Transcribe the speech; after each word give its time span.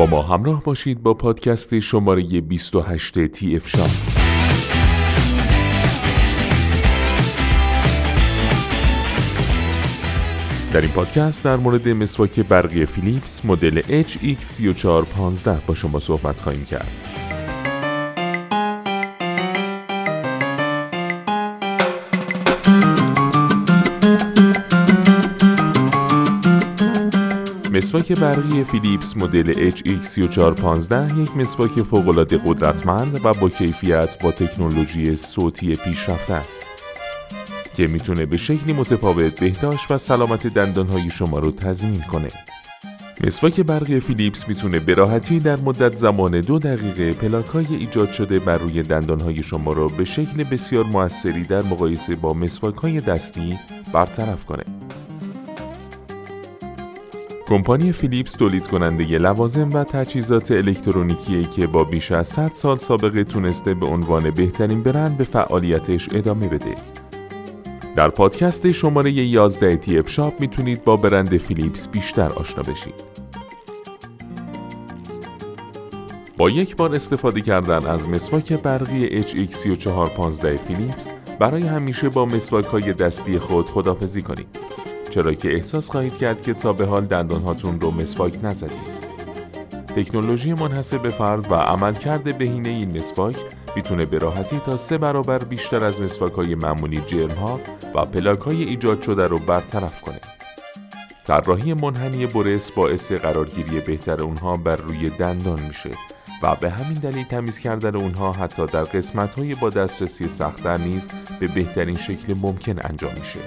با 0.00 0.06
ما 0.06 0.22
همراه 0.22 0.62
باشید 0.62 1.02
با 1.02 1.14
پادکست 1.14 1.80
شماره 1.80 2.22
28 2.40 3.26
تی 3.26 3.56
اف 3.56 3.68
شاپ 3.68 3.90
در 10.72 10.80
این 10.80 10.90
پادکست 10.90 11.44
در 11.44 11.56
مورد 11.56 11.88
مسواک 11.88 12.40
برقی 12.40 12.86
فیلیپس 12.86 13.44
مدل 13.44 13.82
HX3415 14.02 15.48
با 15.66 15.74
شما 15.74 15.98
صحبت 15.98 16.40
خواهیم 16.40 16.64
کرد. 16.64 17.19
مسواک 27.80 28.12
برقی 28.12 28.64
فیلیپس 28.64 29.16
مدل 29.16 29.70
HX3415 29.70 31.18
یک 31.18 31.36
مسواک 31.36 31.70
فوق‌العاده 31.70 32.38
قدرتمند 32.46 33.20
و 33.24 33.32
با 33.34 33.48
کیفیت 33.48 34.22
با 34.22 34.32
تکنولوژی 34.32 35.16
صوتی 35.16 35.74
پیشرفته 35.74 36.34
است. 36.34 36.66
که 37.76 37.86
می‌تونه 37.86 38.26
به 38.26 38.36
شکلی 38.36 38.72
متفاوت 38.72 39.40
بهداشت 39.40 39.90
و 39.90 39.98
سلامت 39.98 40.46
دندانهای 40.46 41.10
شما 41.10 41.38
رو 41.38 41.50
تضمین 41.50 42.00
کنه. 42.00 42.28
مسواک 43.24 43.60
برقی 43.60 44.00
فیلیپس 44.00 44.48
می‌تونه 44.48 44.78
به 44.78 44.94
راحتی 44.94 45.38
در 45.38 45.60
مدت 45.60 45.96
زمان 45.96 46.40
دو 46.40 46.58
دقیقه 46.58 47.12
پلاکای 47.12 47.66
ایجاد 47.70 48.12
شده 48.12 48.38
بر 48.38 48.58
روی 48.58 48.82
دندانهای 48.82 49.42
شما 49.42 49.72
رو 49.72 49.88
به 49.88 50.04
شکل 50.04 50.44
بسیار 50.44 50.84
موثری 50.84 51.42
در 51.42 51.62
مقایسه 51.62 52.16
با 52.16 52.34
مسواک 52.34 52.74
های 52.74 53.00
دستی 53.00 53.58
برطرف 53.92 54.44
کنه. 54.44 54.79
کمپانی 57.50 57.92
فیلیپس 57.92 58.32
تولید 58.32 58.66
کننده 58.66 59.18
لوازم 59.18 59.72
و 59.72 59.84
تجهیزات 59.84 60.50
الکترونیکی 60.50 61.44
که 61.44 61.66
با 61.66 61.84
بیش 61.84 62.12
از 62.12 62.28
100 62.28 62.50
سال 62.52 62.76
سابقه 62.76 63.24
تونسته 63.24 63.74
به 63.74 63.86
عنوان 63.86 64.30
بهترین 64.30 64.82
برند 64.82 65.16
به 65.18 65.24
فعالیتش 65.24 66.08
ادامه 66.12 66.48
بده. 66.48 66.74
در 67.96 68.08
پادکست 68.08 68.72
شماره 68.72 69.12
11 69.12 69.76
تی 69.76 70.02
شاپ 70.06 70.40
می‌تونید 70.40 70.84
با 70.84 70.96
برند 70.96 71.36
فیلیپس 71.38 71.88
بیشتر 71.88 72.32
آشنا 72.32 72.62
بشید. 72.62 72.94
با 76.38 76.50
یک 76.50 76.76
بار 76.76 76.94
استفاده 76.94 77.40
کردن 77.40 77.86
از 77.86 78.08
مسواک 78.08 78.52
برقی 78.52 79.22
HX3415 79.22 80.44
فیلیپس 80.44 81.10
برای 81.38 81.62
همیشه 81.62 82.08
با 82.08 82.24
مسواک 82.24 82.64
های 82.64 82.92
دستی 82.92 83.38
خود 83.38 83.66
خدافزی 83.66 84.22
کنید. 84.22 84.70
چرا 85.10 85.34
که 85.34 85.52
احساس 85.52 85.90
خواهید 85.90 86.18
کرد 86.18 86.42
که 86.42 86.54
تا 86.54 86.72
به 86.72 86.86
حال 86.86 87.04
دندان 87.06 87.42
هاتون 87.42 87.80
رو 87.80 87.90
مسواک 87.90 88.38
نزدید. 88.42 89.00
تکنولوژی 89.96 90.52
منحصر 90.52 90.98
به 90.98 91.08
فرد 91.08 91.52
و 91.52 91.54
عملکرد 91.54 92.38
بهینه 92.38 92.68
این 92.68 92.98
مسواک 92.98 93.36
می‌تونه 93.76 94.06
به 94.06 94.18
راحتی 94.18 94.58
تا 94.58 94.76
سه 94.76 94.98
برابر 94.98 95.38
بیشتر 95.38 95.84
از 95.84 96.00
مسواک 96.00 96.32
های 96.32 96.54
معمولی 96.54 97.00
جرم 97.06 97.30
ها 97.30 97.60
و 97.94 98.04
پلاک 98.04 98.40
های 98.40 98.64
ایجاد 98.64 99.02
شده 99.02 99.26
رو 99.26 99.38
برطرف 99.38 100.02
کنه. 100.02 100.20
طراحی 101.24 101.74
منحنی 101.74 102.26
برس 102.26 102.70
باعث 102.70 103.12
قرارگیری 103.12 103.80
بهتر 103.80 104.22
اونها 104.22 104.56
بر 104.56 104.76
روی 104.76 105.10
دندان 105.10 105.60
میشه 105.62 105.90
و 106.42 106.54
به 106.54 106.70
همین 106.70 106.98
دلیل 106.98 107.24
تمیز 107.24 107.58
کردن 107.58 107.96
اونها 107.96 108.32
حتی 108.32 108.66
در 108.66 108.84
قسمت 108.84 109.34
های 109.34 109.54
با 109.54 109.70
دسترسی 109.70 110.28
سختتر 110.28 110.76
نیز 110.76 111.08
به 111.40 111.48
بهترین 111.48 111.96
شکل 111.96 112.34
ممکن 112.42 112.76
انجام 112.84 113.12
میشه. 113.18 113.40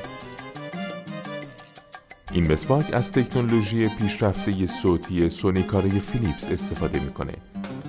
این 2.33 2.51
مسواک 2.51 2.89
از 2.93 3.11
تکنولوژی 3.11 3.89
پیشرفته 3.89 4.65
صوتی 4.65 5.29
سونیکاره 5.29 5.89
فیلیپس 5.99 6.49
استفاده 6.49 6.99
می‌کنه. 6.99 7.33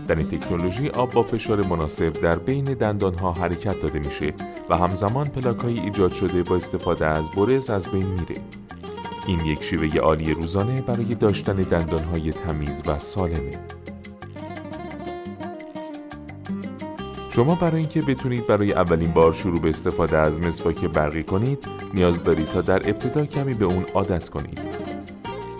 در 0.08 0.14
این 0.14 0.28
تکنولوژی 0.28 0.88
آب 0.88 1.12
با 1.12 1.22
فشار 1.22 1.66
مناسب 1.66 2.12
در 2.12 2.38
بین 2.38 2.64
دندانها 2.64 3.32
حرکت 3.32 3.80
داده 3.80 3.98
میشه 3.98 4.34
و 4.70 4.76
همزمان 4.76 5.28
پلاکایی 5.28 5.80
ایجاد 5.80 6.12
شده 6.12 6.42
با 6.42 6.56
استفاده 6.56 7.06
از 7.06 7.30
برز 7.30 7.70
از 7.70 7.86
بین 7.86 8.06
میره. 8.06 8.40
این 9.26 9.40
یک 9.40 9.62
شیوه 9.62 9.98
عالی 9.98 10.34
روزانه 10.34 10.80
برای 10.80 11.14
داشتن 11.14 11.56
دندانهای 11.56 12.32
تمیز 12.32 12.82
و 12.86 12.98
سالمه. 12.98 13.58
شما 17.34 17.54
برای 17.54 17.80
اینکه 17.80 18.00
بتونید 18.00 18.46
برای 18.46 18.72
اولین 18.72 19.12
بار 19.12 19.32
شروع 19.32 19.60
به 19.60 19.68
استفاده 19.68 20.16
از 20.16 20.40
مسواک 20.40 20.84
برقی 20.84 21.22
کنید 21.22 21.64
نیاز 21.94 22.22
دارید 22.22 22.46
تا 22.46 22.60
در 22.60 22.76
ابتدا 22.90 23.26
کمی 23.26 23.54
به 23.54 23.64
اون 23.64 23.84
عادت 23.94 24.28
کنید. 24.28 24.60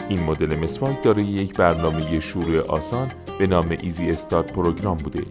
این 0.09 0.23
مدل 0.23 0.59
مسواک 0.59 1.03
دارای 1.03 1.25
یک 1.25 1.57
برنامه 1.57 2.21
شروع 2.21 2.61
آسان 2.61 3.09
به 3.39 3.47
نام 3.47 3.77
ایزی 3.83 4.11
استارت 4.11 4.53
پروگرام 4.53 4.97
بوده 4.97 5.25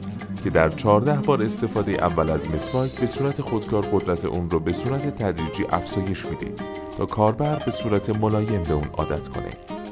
که 0.44 0.50
در 0.50 0.70
14 0.70 1.14
بار 1.14 1.44
استفاده 1.44 1.92
اول 1.92 2.30
از 2.30 2.52
مسواک 2.52 2.92
به 2.92 3.08
صورت 3.08 3.42
خودکار 3.42 3.82
قدرت 3.82 4.26
اون 4.26 4.50
رو 4.50 4.60
به 4.60 4.74
صورت 4.74 5.24
تدریجی 5.24 5.66
افزایش 5.72 6.26
میده 6.26 6.54
تا 6.98 7.06
کاربر 7.06 7.64
به 7.66 7.72
صورت 7.72 8.10
ملایم 8.10 8.64
به 8.64 8.74
اون 8.74 8.88
عادت 8.98 9.28
کنه. 9.28 9.83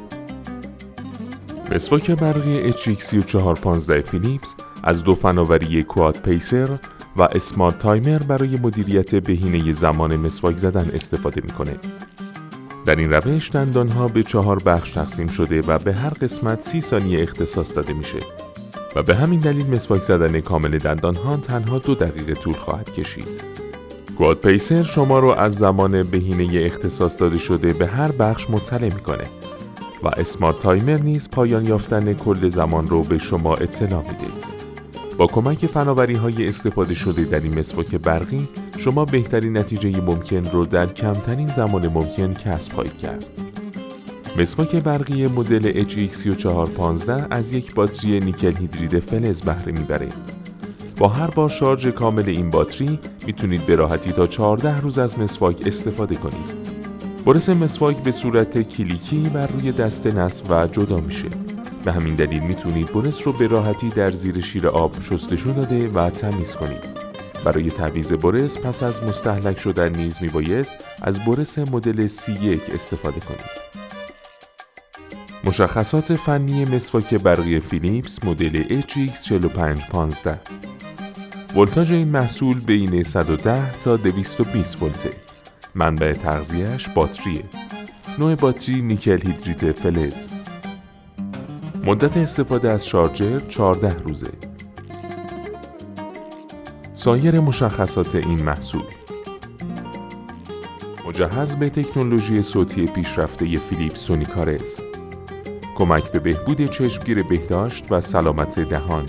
مسواک 1.76 2.12
برقی 2.12 2.72
HX3415 2.72 4.02
فیلیپس 4.02 4.56
از 4.84 5.04
دو 5.04 5.16
فناوری 5.16 5.84
کواد 5.84 6.18
پیسر 6.18 6.70
و 7.18 7.22
اسمارت 7.22 7.78
تایمر 7.78 8.20
برای 8.20 8.56
مدیریت 8.56 9.16
بهینه 9.16 9.72
زمان 9.72 10.16
مسواک 10.16 10.58
زدن 10.58 10.92
استفاده 10.94 11.42
می‌کنه. 11.42 11.78
در 12.86 12.96
این 12.96 13.14
روش 13.14 13.52
دندانها 13.52 14.08
به 14.08 14.24
چهار 14.24 14.64
بخش 14.64 14.92
تقسیم 14.92 15.28
شده 15.28 15.62
و 15.62 15.80
به 15.80 15.94
هر 15.94 16.10
قسمت 16.10 16.62
سی 16.62 16.82
ثانیه 16.82 17.24
اختصاص 17.24 17.76
داده 17.76 17.94
میشه 17.94 18.20
و 18.96 19.04
به 19.04 19.16
همین 19.16 19.40
دلیل 19.40 19.68
مسواک 19.68 20.02
زدن 20.02 20.40
کامل 20.40 20.78
دندانها 20.78 21.38
تنها 21.38 21.80
دو 21.80 21.96
دقیقه 21.96 22.34
طول 22.34 22.54
خواهد 22.54 22.94
کشید. 22.94 23.28
کواد 24.18 24.38
پیسر 24.38 24.84
شما 24.84 25.20
رو 25.20 25.32
از 25.32 25.56
زمان 25.56 26.04
بهینه 26.04 26.66
اختصاص 26.66 27.22
داده 27.22 27.38
شده 27.38 27.74
به 27.74 27.88
هر 27.88 28.12
بخش 28.12 28.50
مطلع 28.50 28.94
می‌کنه 28.94 29.24
و 30.04 30.08
اسمارت 30.08 30.60
تایمر 30.60 30.98
نیز 30.98 31.30
پایان 31.30 31.66
یافتن 31.66 32.14
کل 32.14 32.50
زمان 32.50 32.88
رو 32.88 33.04
به 33.04 33.18
شما 33.18 33.56
اطلاع 33.56 34.02
میده. 34.02 34.32
با 35.18 35.28
کمک 35.28 35.66
فناوری 35.66 36.16
های 36.16 36.48
استفاده 36.48 36.94
شده 36.94 37.24
در 37.24 37.40
این 37.40 37.60
مسواک 37.60 37.96
برقی 37.96 38.48
شما 38.78 39.06
بهترین 39.06 39.58
نتیجه 39.58 40.02
ممکن 40.02 40.46
رو 40.46 40.66
در 40.66 40.86
کمترین 40.86 41.48
زمان 41.48 41.88
ممکن 41.88 42.34
کسب 42.34 42.74
خواهید 42.74 42.98
کرد. 42.98 43.26
مسواک 44.38 44.76
برقی 44.76 45.28
مدل 45.28 45.84
HX3415 45.84 47.10
از 47.30 47.54
یک 47.54 47.74
باتری 47.74 48.20
نیکل 48.20 48.58
هیدرید 48.58 49.00
فلز 49.00 49.42
بهره 49.42 49.72
می‌بره. 49.72 50.10
با 50.98 51.08
هر 51.08 51.28
بار 51.28 51.50
شارژ 51.50 51.88
کامل 51.88 52.30
این 52.30 52.50
باتری 52.50 53.00
می‌تونید 53.26 53.66
به 53.66 53.76
راحتی 53.76 54.12
تا 54.12 54.28
14 54.28 54.82
روز 54.82 54.98
از 54.98 55.20
مسواک 55.20 55.62
استفاده 55.66 56.16
کنید. 56.16 56.71
برس 57.26 57.50
مسواک 57.50 57.98
به 57.98 58.12
صورت 58.12 58.62
کلیکی 58.62 59.30
بر 59.34 59.48
روی 59.48 59.72
دست 59.72 60.08
نصب 60.08 60.46
و 60.50 60.68
جدا 60.68 60.98
میشه. 60.98 61.30
به 61.86 61.92
همین 61.92 62.16
دلیل 62.16 62.44
می‌تونید 62.44 62.94
برس 62.94 63.28
رو 63.28 63.34
به 63.34 63.48
راحتی 63.48 63.90
در 63.90 64.12
زیر 64.12 64.42
شیر 64.42 64.68
آب 64.68 65.02
شستشو 65.02 65.52
داده 65.54 65.88
و 65.88 66.10
تمیز 66.10 66.56
کنید. 66.56 66.84
برای 67.46 67.72
تعویض 67.72 68.14
برس 68.14 68.58
پس 68.58 68.84
از 68.84 69.04
مستحلک 69.04 69.60
شدن 69.60 69.96
نیز 69.96 70.22
میبایست 70.22 70.74
از 71.02 71.20
برس 71.20 71.60
مدل 71.60 72.08
C1 72.08 72.74
استفاده 72.74 73.20
کنید. 73.20 73.72
مشخصات 75.44 76.16
فنی 76.16 76.66
مسواک 76.66 77.14
برقی 77.14 77.60
فیلیپس 77.60 78.24
مدل 78.24 78.82
HX4515 78.82 80.30
ولتاژ 81.56 81.92
این 81.92 82.08
محصول 82.08 82.60
بین 82.60 83.04
110 83.04 83.72
تا 83.72 83.98
220 83.98 84.84
ولته. 84.84 85.31
منبع 85.76 86.14
تغذیهش 86.14 86.90
باتریه. 86.90 87.44
نوع 88.20 88.36
باتری 88.36 88.82
نیکل 88.82 89.28
هیدرید 89.28 89.72
فلز. 89.72 90.28
مدت 91.86 92.18
استفاده 92.18 92.70
از 92.70 92.88
شارژر 92.88 93.40
14 93.40 93.96
روزه. 94.04 94.32
سایر 96.94 97.40
مشخصات 97.40 98.16
این 98.16 98.44
محصول. 98.44 98.82
مجهز 101.08 101.56
به 101.56 101.70
تکنولوژی 101.70 102.42
صوتی 102.42 102.86
پیشرفته 102.86 103.58
فیلیپس 103.58 103.96
Sonicare. 103.96 104.80
کمک 105.76 106.12
به 106.12 106.20
بهبود 106.20 106.66
چشمگیر 106.66 107.24
بهداشت 107.24 107.92
و 107.92 108.02
سلامت 108.02 108.60
دهان. 108.60 109.06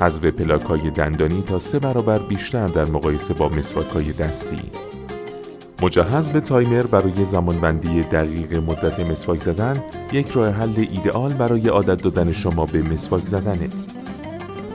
حذف 0.00 0.24
پلاکای 0.24 0.90
دندانی 0.90 1.42
تا 1.42 1.58
سه 1.58 1.78
برابر 1.78 2.18
بیشتر 2.18 2.66
در 2.66 2.84
مقایسه 2.84 3.34
با 3.34 3.48
مسواکای 3.48 4.12
دستی. 4.12 4.62
مجهز 5.82 6.30
به 6.30 6.40
تایمر 6.40 6.82
برای 6.82 7.24
زمانبندی 7.24 8.02
دقیق 8.02 8.56
مدت 8.56 9.10
مسواک 9.10 9.40
زدن 9.40 9.84
یک 10.12 10.28
راه 10.30 10.48
حل 10.50 10.74
ایدئال 10.76 11.34
برای 11.34 11.68
عادت 11.68 12.02
دادن 12.02 12.32
شما 12.32 12.66
به 12.66 12.82
مسواک 12.82 13.24
زدنه. 13.26 13.68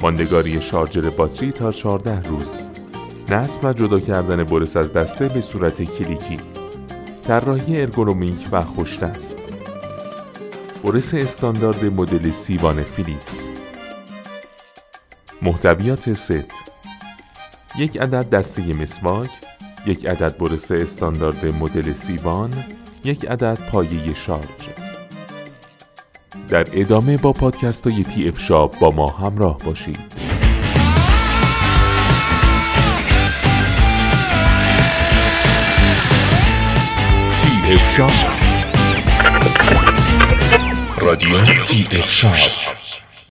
ماندگاری 0.02 0.62
شارژر 0.62 1.10
باتری 1.10 1.52
تا 1.52 1.72
14 1.72 2.22
روز. 2.22 2.56
نصب 3.30 3.60
و 3.64 3.74
جدا 3.74 4.00
کردن 4.00 4.44
برس 4.44 4.78
از 4.78 4.94
دسته 4.94 5.28
به 5.30 5.42
صورت 5.42 5.84
کلیکی. 5.84 6.38
طراحی 7.28 7.82
ارگونومیک 7.82 8.48
و 8.52 8.62
خوشدست 8.62 9.38
برس 10.84 11.14
استاندارد 11.14 11.86
مدل 11.86 12.32
C1 12.31 12.84
فیلیپس. 12.84 13.48
محتویات 15.42 16.14
ست. 16.14 16.34
یک 17.80 17.98
عدد 17.98 18.30
دسته 18.30 18.74
مسواک 18.74 19.30
یک 19.85 20.06
عدد 20.06 20.38
برس 20.38 20.71
استاندارد 20.71 21.45
مدل 21.45 21.94
C1 21.94 22.54
یک 23.03 23.25
عدد 23.25 23.59
پایه 23.71 24.13
شارژ. 24.13 24.69
در 26.47 26.65
ادامه 26.74 27.18
با 27.18 27.33
پادکست 27.33 27.88
های 27.88 28.03
TF 28.04 28.39
Shop 28.39 28.80
با 28.79 28.91
ما 28.91 29.07
همراه 29.07 29.57
باشید. 29.57 30.00
TF 37.38 37.95
Shop 37.95 38.12
رادیو 40.97 41.63
TF 41.63 42.12
Shop 42.12 42.76